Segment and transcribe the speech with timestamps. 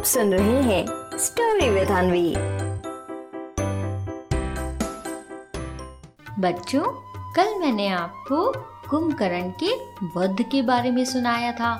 [0.00, 2.30] आप सुन रहे हैं स्टोरी विद अनवी
[6.42, 6.82] बच्चों,
[7.32, 8.52] कल मैंने आपको
[8.90, 9.74] कुंभकर्ण के
[10.16, 11.72] वध के बारे में सुनाया था।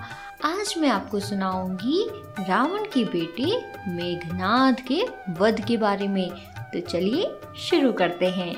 [0.44, 2.04] आज मैं आपको सुनाऊँगी
[2.48, 3.46] रावण के बेटे
[3.90, 5.02] मेघनाद के
[5.38, 6.30] वध के बारे में।
[6.60, 8.54] तो चलिए शुरू करते हैं।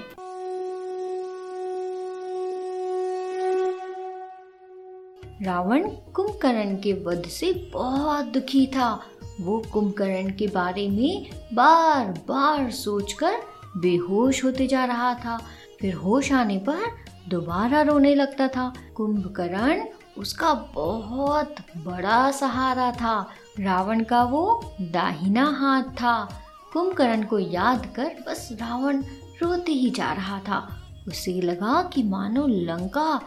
[5.42, 9.06] रावण कुंभकर्ण के वध से बहुत दुखी था।
[9.42, 13.32] वो कुंभकर्ण के बारे में बार बार सोचकर
[13.76, 15.38] बेहोश होते जा रहा था।
[15.80, 16.80] फिर होश आने पर
[17.28, 19.84] दोबारा रोने लगता था। कुंभकर्ण
[20.18, 28.16] उसका बहुत बड़ा सहारा था। रावण का वो दाहिना हाथ था। कुंभकर्ण को याद कर
[28.28, 29.02] बस रावण
[29.42, 30.68] रोते ही जा रहा था।
[31.08, 33.20] उसे लगा कि मानो लंका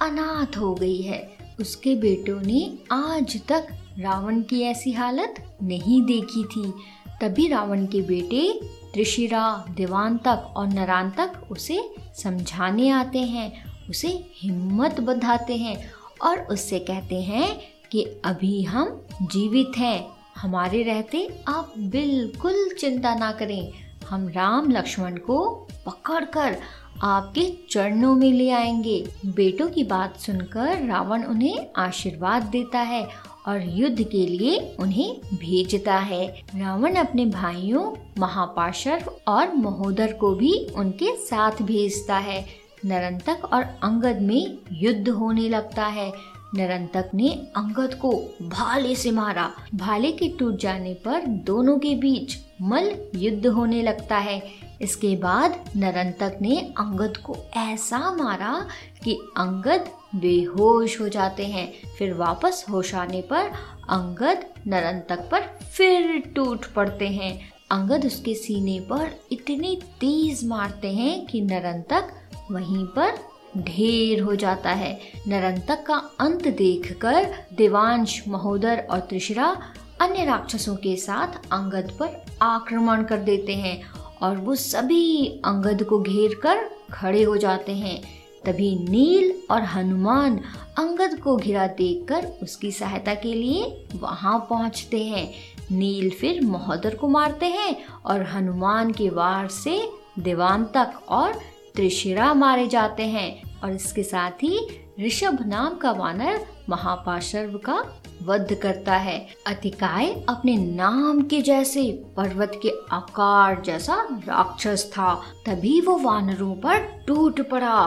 [0.00, 1.30] अनाथ हो गई है।
[1.60, 3.66] उसके बेटों ने आज तक
[3.98, 6.72] रावण की ऐसी हालत नहीं देखी थी।
[7.20, 8.60] तभी रावण के बेटे
[8.92, 15.90] त्रिशिरा देवांतक और नरांतक उसे समझाने आते हैं, उसे हिम्मत बधाते हैं
[16.22, 17.60] और उससे कहते हैं
[17.92, 20.06] कि अभी हम जीवित हैं,
[20.36, 23.72] हमारे रहते आप बिल्कुल चिंता ना करें।
[24.08, 26.56] हम राम लक्ष्मण को पकड़कर
[27.02, 33.62] आपके चरणों में ले आएँगे। बेटों की बात सुनकर रावण उन्हें आशीर्वाद देता है और
[33.68, 41.16] युद्ध के लिए उन्हें भेजता है। रावण अपने भाइयों, महापाशर और महोदर को भी उनके
[41.16, 42.46] साथ भेजता है।
[42.84, 46.12] नरंतक और अंगद में युद्ध होने लगता है।
[46.54, 48.12] नरंतक ने अंगद को
[48.42, 54.18] भाले से मारा। भाले के टूट जाने पर दोनों के बीच मल युद्ध होने लगता
[54.18, 54.42] है।
[54.82, 58.66] इसके बाद नरंतक ने अंगद को ऐसा मारा
[59.04, 63.50] कि अंगद बेहोश हो जाते हैं। फिर वापस होश आने पर
[63.90, 65.40] अंगद नरंतक पर
[65.72, 72.08] फिर टूट पड़ते हैं। अंगद उसके सीने पर इतनी तेज मारते हैं कि नरंतक
[72.50, 73.18] वहीं पर
[73.58, 74.98] ढेर हो जाता है।
[75.28, 79.56] नरंतक का अंत देखकर देवांश, महोदर और त्रिशरा
[80.00, 83.82] अन्य राक्षसों के साथ अंगद पर आक्रमण कर देते हैं
[84.22, 88.02] और वो सभी अंगद को घेर कर खड़े हो जाते हैं।
[88.44, 90.40] तभी नील और हनुमान
[90.78, 95.32] अंगद को घिरा देखकर उसकी सहायता के लिए वहाँ पहुँचते हैं।
[95.70, 99.88] नील फिर महोदर को मारते हैं और हनुमान के वार से
[100.18, 101.32] दीवान देवांतक और
[101.74, 104.68] त्रिशिरा मारे जाते हैं। और इसके साथ ही
[105.00, 111.82] ऋषभ नाम का वानर महापाशर्व का वध करता है। अतिकाय अपने नाम के जैसे
[112.16, 115.14] पर्वत के आकार जैसा राक्षस था।
[115.46, 117.84] तभी वो वानरों पर टूट पड़ा।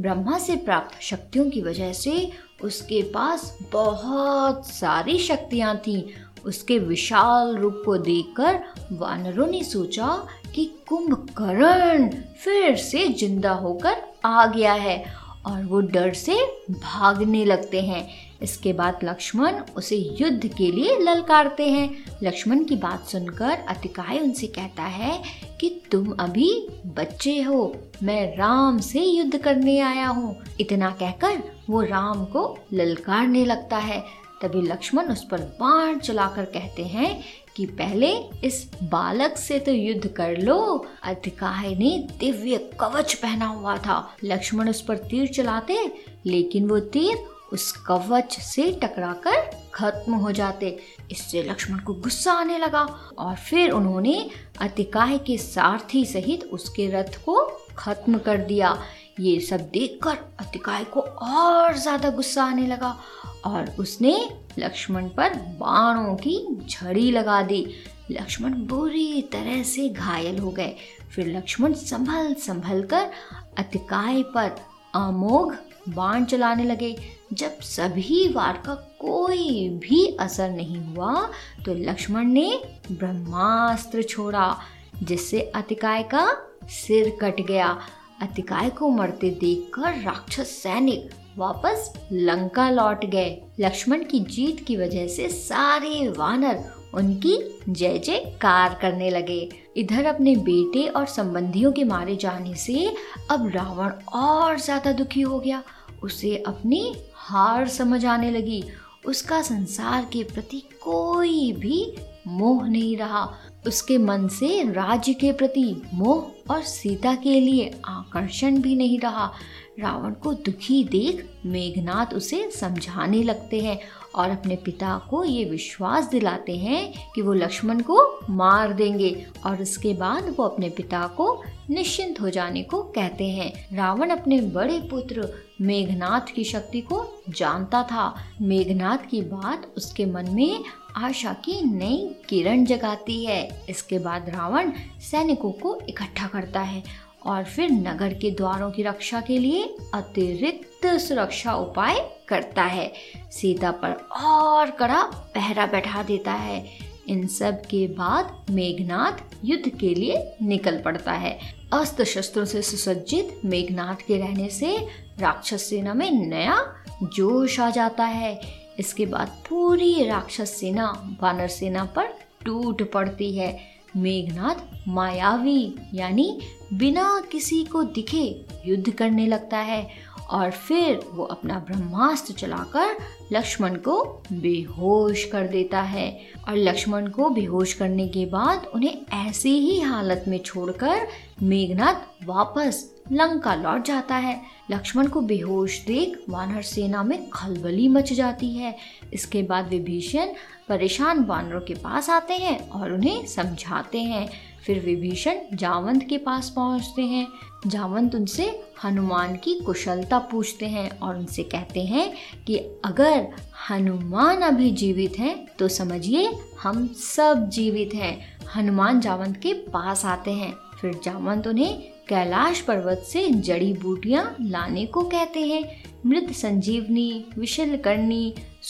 [0.00, 2.30] ब्रह्मा से प्राप्त शक्तियों की वजह से
[2.64, 6.02] उसके पास बहुत सारी शक्तियाँ थीं।
[6.44, 8.58] उसके विशाल रूप को देखकर
[8.92, 10.06] वानरों ने सोचा
[10.54, 12.08] कि कुंभकर्ण
[12.44, 15.04] फिर से ज़िंदा होकर आ गया है
[15.46, 16.34] और वो डर से
[16.70, 18.06] भागने लगते हैं।
[18.42, 24.46] इसके बाद लक्ष्मण उसे युद्ध के लिए ललकारते हैं। लक्ष्मण की बात सुनकर अतिकाय उनसे
[24.46, 25.22] कहता है
[25.60, 26.50] कि तुम अभी
[26.86, 33.44] बच्चे हो। मैं राम से युद्ध करने आया हूँ। इतना कहकर वो राम को ललकारने
[33.44, 34.02] लगता है।
[34.42, 37.24] तभी लक्ष्मण उस पर बाण चलाकर कहते हैं
[37.56, 38.10] कि पहले
[38.44, 44.68] इस बालक से तो युद्ध कर लो। अतिकाय ने दिव्य कवच पहना हुआ था। लक्ष्मण
[44.68, 45.78] उस पर तीर चलाते,
[46.26, 47.16] लेकिन वो तीर
[47.52, 50.78] उस कवच से टकराकर खत्म हो जाते।
[51.10, 52.82] इससे लक्ष्मण को गुस्सा आने लगा
[53.18, 54.18] और फिर उन्होंने
[54.60, 57.44] अतिकाय के सारथी सहित उसके रथ को
[57.78, 58.76] खत्म कर दिया।
[59.20, 62.96] ये सब देखकर अतिकाय को और ज़्यादा गुस्सा आने लगा
[63.44, 64.16] और उसने
[64.58, 67.64] लक्ष्मण पर बाणों की झड़ी लगा दी।
[68.10, 70.74] लक्ष्मण बुरी तरह से घायल हो गए।
[71.14, 73.10] फिर लक्ष्मण संभल संभल कर
[73.58, 74.56] अतिकाय पर
[74.94, 75.52] अमोघ
[75.88, 76.94] बाण चलाने लगे।
[77.32, 81.28] जब सभी वार का कोई भी असर नहीं हुआ
[81.64, 82.50] तो लक्ष्मण ने
[82.90, 84.56] ब्रह्मास्त्र छोड़ा,
[85.02, 86.26] जिससे अतिकाय का
[86.72, 87.76] सिर कट गया।
[88.22, 93.30] अतिकाय को मरते देखकर राक्षस सैनिक वापस लंका लौट गए।
[93.60, 96.64] लक्ष्मण की जीत की वजह से सारे वानर
[96.94, 97.36] उनकी
[97.68, 102.86] जय जयकार करने लगे। इधर अपने बेटे और संबंधियों के मारे जाने से
[103.30, 105.62] अब रावण और ज़्यादा दुखी हो गया।
[106.02, 108.64] उसे अपनी हार समझ आने लगी।
[109.06, 111.94] उसका संसार के प्रति कोई भी
[112.26, 113.34] मोह नहीं रहा।
[113.66, 119.32] उसके मन से राज्य के प्रति मोह और सीता के लिए आकर्षण भी नहीं रहा।
[119.80, 123.80] रावण को दुखी देख मेघनाथ उसे समझाने लगते हैं
[124.14, 129.62] और अपने पिता को ये विश्वास दिलाते हैं कि वो लक्ष्मण को मार देंगे और
[129.62, 134.78] उसके बाद वो अपने पिता को निश्चिंत हो जाने को कहते हैं। रावण अपने बड़े
[134.80, 135.28] पुत्र
[135.60, 140.64] मेघनाथ की शक्ति को जानता था। मेघनाथ की बात उसके मन में
[140.96, 147.44] आशा की नई किरण जगाती है। इसके बाद रावण सैनिकों को इकट्ठा करता है और
[147.44, 152.92] फिर नगर के द्वारों की रक्षा के लिए अतिरिक्त सुरक्षा उपाय करता है।
[153.30, 153.92] सीता पर
[154.24, 155.02] और कड़ा
[155.34, 161.38] पहरा बैठा देता है। इन सब के बाद मेघनाथ युद्ध के लिए निकल पड़ता है।
[161.72, 164.88] अस्त्र शस्त्रों से सुसज्जित मेघनाथ के रहने से
[165.18, 166.58] राक्षस सेना में नया
[167.02, 168.40] जोश आ जाता है।
[168.78, 172.04] इसके बाद पूरी राक्षस सेना वानर सेना पर
[172.44, 173.60] टूट पड़ती है।
[173.96, 176.40] मेघनाथ मायावी यानी
[176.72, 179.88] बिना किसी को दिखे युद्ध करने लगता है
[180.30, 182.96] और फिर वो अपना ब्रह्मास्त्र चलाकर
[183.32, 189.58] लक्ष्मण को बेहोश कर देता है। और लक्ष्मण को बेहोश करने के बाद उन्हें ऐसी
[189.58, 191.06] ही हालत में छोड़कर
[191.42, 198.12] मेघनाथ वापस लंका लौट जाता है। लक्ष्मण को बेहोश देख वानर सेना में खलबली मच
[198.12, 198.76] जाती है।
[199.12, 200.26] इसके बाद विभीषण
[200.68, 204.28] परेशान वानरों के पास आते हैं और उन्हें समझाते हैं।
[204.68, 207.26] फिर विभीषण जावंत के पास पहुँचते हैं।
[207.66, 208.44] जावंत उनसे
[208.84, 212.12] हनुमान की कुशलता पूछते हैं और उनसे कहते हैं
[212.46, 213.28] कि अगर
[213.70, 216.28] हनुमान अभी जीवित हैं तो समझिए
[216.62, 218.16] हम सब जीवित हैं।
[218.56, 221.78] हनुमान जावंत के पास आते हैं। फिर जावंत उन्हें
[222.08, 225.64] कैलाश पर्वत से जड़ी बूटियाँ लाने को कहते हैं।
[226.06, 227.76] मृत संजीवनी विशल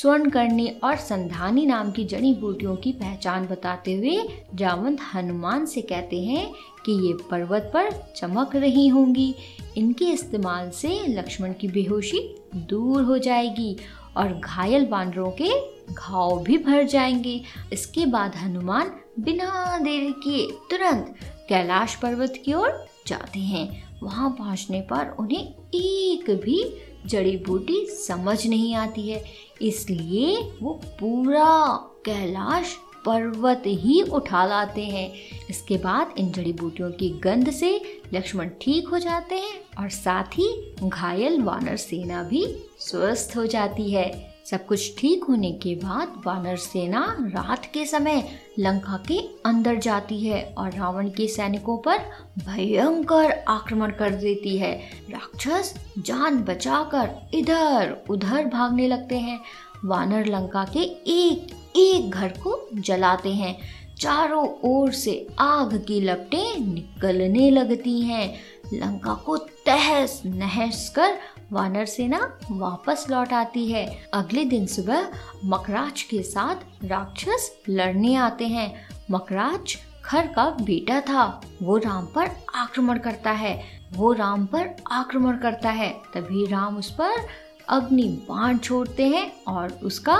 [0.02, 5.66] करनी स्वर्ण करनी और संधानी नाम की जड़ी बूटियों की पहचान बताते हुए जावंत हनुमान
[5.66, 6.54] से कहते हैं
[6.86, 9.34] कि ये पर्वत पर चमक रही होंगी।
[9.76, 13.76] इनके इस्तेमाल से लक्ष्मण की बेहोशी दूर हो जाएगी
[14.16, 15.50] और घायल बानरों के
[15.94, 17.42] घाव भी भर जाएँगे।
[17.72, 18.90] इसके बाद हनुमान
[19.20, 21.14] बिना देर किए तुरंत
[21.48, 28.46] कैलाश पर्वत की ओर जाते हैं। वहाँ पहुँचने पर उन्हें एक भी जड़ी बूटी समझ
[28.46, 29.24] नहीं आती है,
[29.62, 32.76] इसलिए वो पूरा कैलाश
[33.06, 35.10] पर्वत ही उठा लाते हैं।
[35.50, 37.80] इसके बाद इन जड़ी बूटियों की गंध से
[38.14, 40.48] लक्ष्मण ठीक हो जाते हैं और साथ ही
[40.82, 42.44] घायल वानर सेना भी
[42.80, 48.28] स्वस्थ हो जाती है। सब कुछ ठीक होने के बाद वानर सेना रात के समय
[48.58, 51.98] लंका के अंदर जाती है और रावण के सैनिकों पर
[52.38, 54.72] भयंकर आक्रमण कर देती है।
[55.10, 59.40] राक्षस जान बचाकर इधर उधर भागने लगते हैं।
[59.84, 60.82] वानर लंका के
[61.22, 63.58] एक एक घर को जलाते हैं।
[63.98, 68.34] चारों ओर से आग की लपटें निकलने लगती हैं।
[68.74, 71.18] लंका को तहस नहस कर
[71.52, 75.08] वानर सेना वापस लौट आती है। अगले दिन सुबह
[75.44, 82.30] मकराज के साथ राक्षस लड़ने आते हैं। मकराज खर का बेटा था। वो राम पर
[82.54, 87.26] आक्रमण करता है। वो राम पर आक्रमण करता है। तभी राम उस पर
[87.68, 90.16] अग्नि बाण छोड़ते हैं और उसका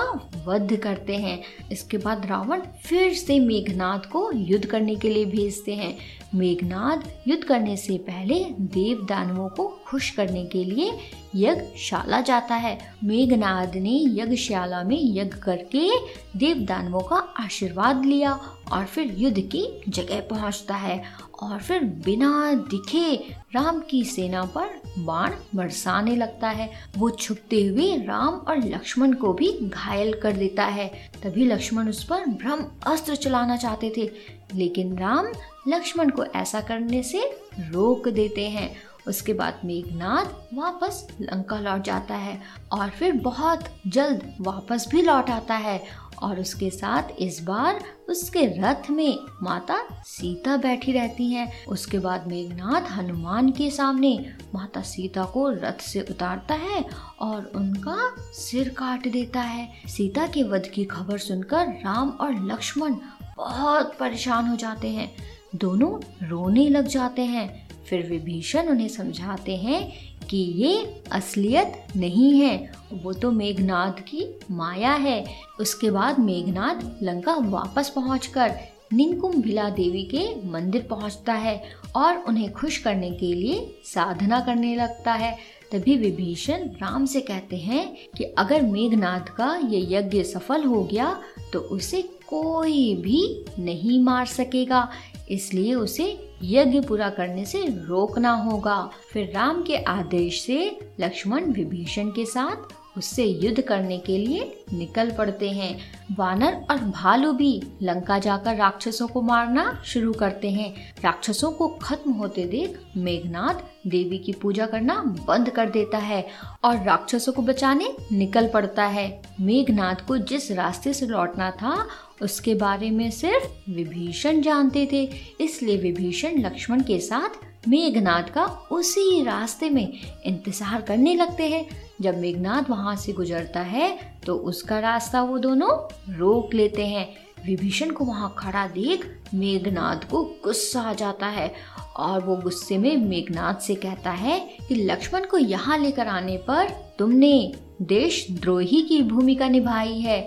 [0.47, 1.43] वध करते हैं।
[1.73, 5.99] इसके बाद रावण फिर से मेघनाथ को युद्ध करने के लिए भेजते हैं।
[6.35, 10.99] मेघनाथ युद्ध करने से पहले देव दानवों को खुश करने के लिए
[11.35, 15.91] यज्ञशाला जाता है। मेघनाद ने यज्ञशाला में यज्ञ करके
[16.37, 18.33] देव दानवों का आशीर्वाद लिया
[18.73, 21.03] और फिर युद्ध की जगह पहुँचता है
[21.43, 23.17] और फिर बिना दिखे
[23.55, 29.33] राम की सेना पर बाण बरसाने लगता है। वो छुपते हुए राम और लक्ष्मण को
[29.33, 30.89] भी घायल कर देता है।
[31.23, 35.27] तभी लक्ष्मण उस पर ब्रह्म अस्त्र चलाना चाहते थे। लेकिन राम
[35.69, 37.23] लक्ष्मण को ऐसा करने से
[37.61, 38.77] रोक देते हैं।
[39.07, 42.41] उसके बाद मेघनाथ वापस लंका लौट जाता है
[42.73, 45.83] और फिर बहुत जल्द वापस भी लौट आता है
[46.23, 52.27] और उसके साथ इस बार उसके रथ में माता सीता बैठी रहती हैं। उसके बाद
[52.27, 56.85] मेघनाथ हनुमान के सामने माता सीता को रथ से उतारता है
[57.21, 62.97] और उनका सिर काट देता है। सीता के वध की खबर सुनकर राम और लक्ष्मण
[63.39, 65.13] बहुत परेशान हो जाते हैं।
[65.55, 69.93] दोनों रोने लग जाते हैं। फिर विभीषण उन्हें समझाते हैं
[70.27, 75.25] कि ये असलियत नहीं है। वो तो मेघनाथ की माया है।
[75.61, 78.55] उसके बाद मेघनाथ लंका वापस पहुंचकर
[78.93, 81.65] निंकुम भिला देवी के मंदिर पहुँचता है
[81.97, 87.57] और उन्हें खुश करने के लिए साधना करने लगता है। तभी विभीषण राम से कहते
[87.57, 91.21] हैं कि अगर मेघनाथ का ये यज्ञ सफल हो गया
[91.53, 94.89] तो उसे कोई भी नहीं मार सकेगा।
[95.31, 96.07] इसलिए उसे
[96.45, 102.73] यज्ञ पूरा करने से रोकना होगा। फिर राम के आदेश से लक्ष्मण विभीषण के साथ
[102.99, 105.77] उससे युद्ध करने के लिए निकल पड़ते हैं।
[106.17, 107.51] वानर और भालू भी
[107.83, 110.75] लंका जाकर राक्षसों को मारना शुरू करते हैं।
[111.05, 114.95] राक्षसों को खत्म होते देख मेघनाथ देवी की पूजा करना
[115.29, 116.25] बंद कर देता है
[116.65, 119.09] और राक्षसों को बचाने निकल पड़ता है।
[119.41, 121.87] मेघनाथ को जिस रास्ते से लौटना था,
[122.23, 125.03] उसके बारे में सिर्फ़ विभीषण जानते थे।
[125.41, 129.87] इसलिए विभीषण लक्ष्मण के साथ मेघनाथ का उसी रास्ते में
[130.27, 131.67] इंतज़ार करने लगते हैं।
[132.01, 135.71] जब मेघनाथ वहाँ से गुजरता है तो उसका रास्ता वो दोनों
[136.15, 137.09] रोक लेते हैं।
[137.47, 141.53] विभीषण को वहाँ खड़ा देख मेघनाथ को गुस्सा आ जाता है
[141.97, 144.39] और वो गुस्से में मेघनाथ से कहता है
[144.69, 147.53] कि लक्ष्मण को यहाँ लेकर आने पर तुमने
[147.83, 150.21] देशद्रोही की भूमिका निभाई है।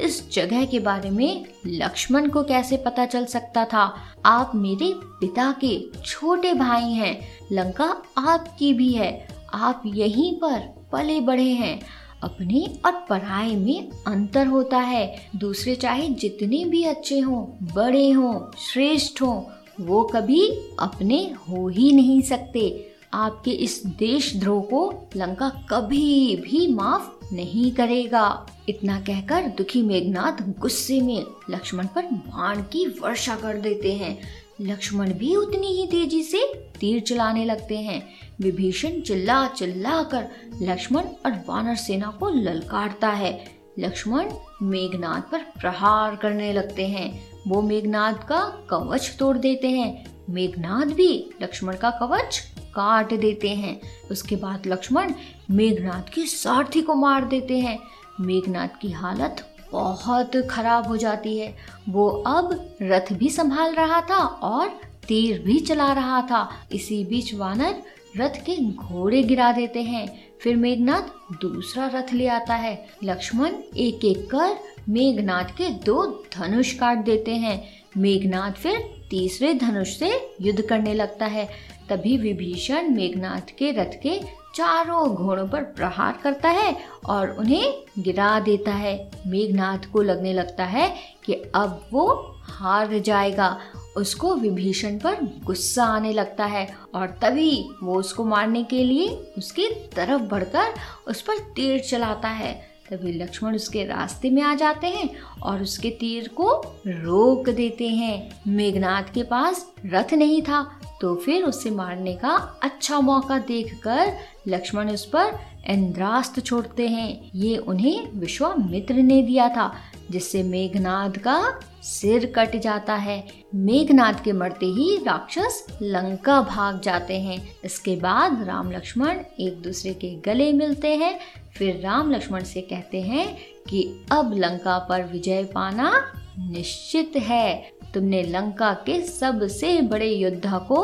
[0.00, 3.92] इस जगह के बारे में लक्ष्मण को कैसे पता चल सकता था?
[4.26, 7.20] आप मेरे पिता के छोटे भाई हैं,
[7.52, 11.80] लंका आपकी भी है। आप यहीं पर पले बढ़े हैं।
[12.22, 18.58] अपने और पढ़ाई में अंतर होता है। दूसरे चाहे जितने भी अच्छे हों, बड़े हों,
[18.72, 19.42] श्रेष्ठ हों,
[19.80, 27.34] वो कभी अपने हो ही नहीं सकते। आपके इस देशद्रोह को लंका कभी भी माफ़
[27.34, 33.92] नहीं करेगा। इतना कहकर दुखी मेघनाथ गुस्से में लक्ष्मण पर बाण की वर्षा कर देते
[33.92, 34.18] हैं।
[34.60, 38.08] लक्ष्मण भी उतनी ही तेज़ी से तीर चलाने लगते हैं।
[38.40, 40.28] विभीषण चिल्ला चिल्ला कर
[40.62, 47.62] लक्ष्मण और वानर सेना को ललकारता है। लक्ष्मण मेघनाथ पर प्रहार करने लगते हैं। वो
[47.62, 54.36] मेघनाथ का कवच तोड़ देते हैं। मेघनाथ भी लक्ष्मण का कवच काट देते हैं। उसके
[54.36, 55.12] बाद लक्ष्मण
[55.50, 57.78] मेघनाथ के सारथी को मार देते हैं।
[58.20, 61.56] मेघनाथ की हालत बहुत खराब हो जाती है।
[61.88, 64.68] वो अब रथ भी संभाल रहा था और
[65.08, 67.82] तीर भी चला रहा था। इसी बीच वानर
[68.16, 74.04] रथ के घोड़े गिरा देते हैं। फिर मेघनाथ दूसरा रथ ले आता है। लक्ष्मण एक
[74.04, 74.58] एक कर
[74.88, 81.26] मेघनाथ के दो धनुष काट देते हैं। मेघनाथ फिर तीसरे धनुष से युद्ध करने लगता
[81.26, 81.48] है।
[81.88, 84.20] तभी विभीषण मेघनाथ के रथ के
[84.58, 90.64] चारों घोड़ों पर प्रहार करता है और उन्हें गिरा देता है। मेघनाथ को लगने लगता
[90.64, 93.60] है कि अब वो हार जाएगा।
[93.96, 99.68] उसको विभीषण पर गुस्सा आने लगता है और तभी वो उसको मारने के लिए उसकी
[99.68, 100.74] तरफ़ बढ़कर
[101.06, 105.10] उस पर तीर चलाता है। तभी लक्ष्मण उसके रास्ते में आ जाते हैं
[105.42, 106.52] और उसके तीर को
[106.86, 113.00] रोक देते हैं। मेघनाथ के पास रथ नहीं था तो फिर उसे मारने का अच्छा
[113.00, 114.12] मौका देखकर
[114.48, 115.38] लक्ष्मण उस पर
[115.68, 119.72] इंद्रास्त्र छोड़ते हैं। ये उन्हें विश्वामित्र ने दिया था,
[120.10, 127.20] जिससे मेघनाथ का सिर कट जाता है। मेघनाथ के मरते ही राक्षस लंका भाग जाते
[127.20, 131.20] हैं। इसके बाद राम लक्ष्मण एक दूसरे के गले मिलते हैं।
[131.54, 133.38] फिर राम लक्ष्मण से कहते हैं
[133.68, 140.78] कि अब लंका पर विजय पाना निश्चित है। तुमने लंका के सबसे बड़े योद्धा को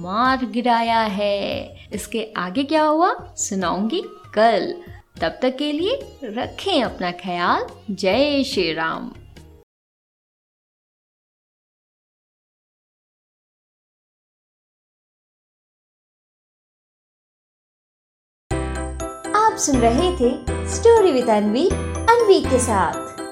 [0.00, 3.14] मार गिराया है। इसके आगे क्या हुआ?
[3.36, 4.02] सुनाऊँगी
[4.34, 4.72] कल।
[5.20, 9.12] तब तक के लिए रखें अपना ख्याल। जय श्री राम।
[19.36, 20.30] आप सुन रहे थे
[20.68, 23.23] स्टोरी विद अनवी अनवी के साथ।